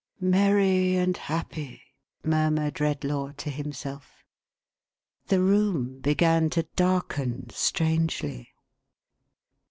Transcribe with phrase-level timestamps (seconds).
[0.19, 1.79] "Merry and happy,"
[2.23, 4.23] murmured Redlaw to himself.
[5.27, 8.49] The room began to darken strangely.